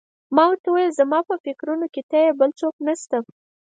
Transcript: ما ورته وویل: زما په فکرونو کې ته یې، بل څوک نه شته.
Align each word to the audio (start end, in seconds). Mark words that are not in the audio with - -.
ما 0.35 0.43
ورته 0.49 0.67
وویل: 0.69 0.97
زما 0.99 1.19
په 1.29 1.35
فکرونو 1.45 1.85
کې 1.93 2.01
ته 2.09 2.17
یې، 2.23 2.37
بل 2.39 2.49
څوک 2.59 2.75
نه 2.85 2.93
شته. 3.01 3.17